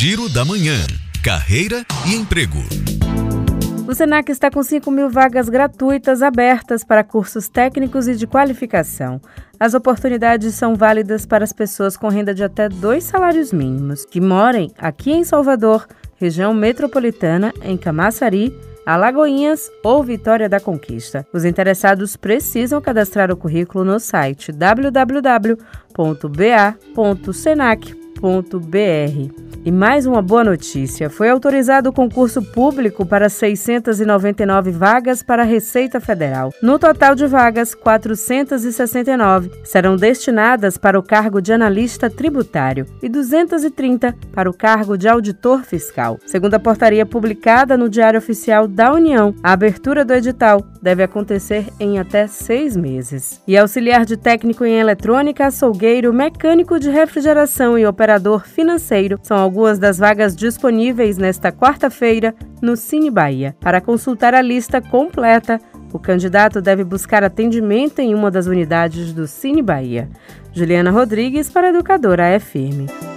Giro 0.00 0.28
da 0.28 0.44
Manhã. 0.44 0.76
Carreira 1.24 1.84
e 2.06 2.14
emprego. 2.14 2.58
O 3.88 3.92
SENAC 3.92 4.30
está 4.30 4.48
com 4.48 4.62
5 4.62 4.88
mil 4.92 5.10
vagas 5.10 5.48
gratuitas 5.48 6.22
abertas 6.22 6.84
para 6.84 7.02
cursos 7.02 7.48
técnicos 7.48 8.06
e 8.06 8.14
de 8.14 8.24
qualificação. 8.24 9.20
As 9.58 9.74
oportunidades 9.74 10.54
são 10.54 10.76
válidas 10.76 11.26
para 11.26 11.42
as 11.42 11.52
pessoas 11.52 11.96
com 11.96 12.06
renda 12.06 12.32
de 12.32 12.44
até 12.44 12.68
dois 12.68 13.02
salários 13.02 13.52
mínimos 13.52 14.04
que 14.04 14.20
morem 14.20 14.70
aqui 14.78 15.10
em 15.10 15.24
Salvador, 15.24 15.84
região 16.14 16.54
metropolitana, 16.54 17.52
em 17.60 17.76
Camaçari, 17.76 18.54
Alagoinhas 18.86 19.68
ou 19.82 20.04
Vitória 20.04 20.48
da 20.48 20.60
Conquista. 20.60 21.26
Os 21.32 21.44
interessados 21.44 22.14
precisam 22.14 22.80
cadastrar 22.80 23.32
o 23.32 23.36
currículo 23.36 23.82
no 23.84 23.98
site 23.98 24.52
www.ba.senac.br 24.52 25.58
www.cultura.br. 28.20 29.30
E 29.64 29.72
mais 29.72 30.06
uma 30.06 30.22
boa 30.22 30.44
notícia: 30.44 31.10
foi 31.10 31.28
autorizado 31.28 31.90
o 31.90 31.92
concurso 31.92 32.42
público 32.42 33.04
para 33.06 33.28
699 33.28 34.70
vagas 34.70 35.22
para 35.22 35.42
a 35.42 35.46
Receita 35.46 36.00
Federal. 36.00 36.52
No 36.62 36.78
total 36.78 37.14
de 37.14 37.26
vagas, 37.26 37.74
469 37.74 39.50
serão 39.64 39.96
destinadas 39.96 40.76
para 40.78 40.98
o 40.98 41.02
cargo 41.02 41.40
de 41.40 41.52
analista 41.52 42.08
tributário 42.08 42.86
e 43.02 43.08
230 43.08 44.14
para 44.32 44.48
o 44.48 44.54
cargo 44.54 44.96
de 44.96 45.08
auditor 45.08 45.62
fiscal. 45.62 46.18
Segundo 46.26 46.54
a 46.54 46.60
portaria 46.60 47.04
publicada 47.04 47.76
no 47.76 47.88
Diário 47.88 48.18
Oficial 48.18 48.66
da 48.66 48.92
União, 48.92 49.34
a 49.42 49.52
abertura 49.52 50.04
do 50.04 50.14
edital 50.14 50.62
deve 50.80 51.02
acontecer 51.02 51.66
em 51.78 51.98
até 51.98 52.26
seis 52.26 52.76
meses. 52.76 53.40
E 53.46 53.56
auxiliar 53.56 54.04
de 54.04 54.16
técnico 54.16 54.64
em 54.64 54.74
eletrônica, 54.78 55.44
açougueiro, 55.46 56.12
mecânico 56.12 56.78
de 56.78 56.90
refrigeração 56.90 57.78
e 57.78 57.86
operador 57.86 58.46
financeiro 58.46 59.18
são 59.22 59.36
algumas 59.36 59.78
das 59.78 59.98
vagas 59.98 60.34
disponíveis 60.34 61.18
nesta 61.18 61.50
quarta-feira 61.52 62.34
no 62.62 62.76
Cine 62.76 63.10
Bahia. 63.10 63.56
Para 63.60 63.80
consultar 63.80 64.34
a 64.34 64.42
lista 64.42 64.80
completa, 64.80 65.60
o 65.92 65.98
candidato 65.98 66.60
deve 66.60 66.84
buscar 66.84 67.24
atendimento 67.24 68.00
em 68.00 68.14
uma 68.14 68.30
das 68.30 68.46
unidades 68.46 69.12
do 69.12 69.26
Cine 69.26 69.62
Bahia. 69.62 70.08
Juliana 70.52 70.90
Rodrigues 70.90 71.50
para 71.50 71.68
Educadora 71.70 72.24
FM. 72.38 73.07